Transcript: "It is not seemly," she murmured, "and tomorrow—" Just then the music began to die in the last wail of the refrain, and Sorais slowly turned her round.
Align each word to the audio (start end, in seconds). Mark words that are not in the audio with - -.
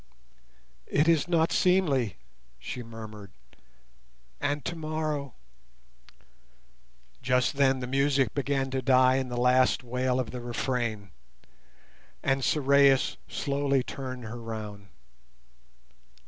"It 0.87 1.07
is 1.07 1.27
not 1.27 1.51
seemly," 1.51 2.15
she 2.57 2.81
murmured, 2.81 3.29
"and 4.39 4.65
tomorrow—" 4.65 5.35
Just 7.21 7.55
then 7.57 7.81
the 7.81 7.85
music 7.85 8.33
began 8.33 8.71
to 8.71 8.81
die 8.81 9.17
in 9.17 9.29
the 9.29 9.37
last 9.37 9.83
wail 9.83 10.19
of 10.19 10.31
the 10.31 10.41
refrain, 10.41 11.11
and 12.23 12.43
Sorais 12.43 13.17
slowly 13.27 13.83
turned 13.83 14.23
her 14.23 14.41
round. 14.41 14.87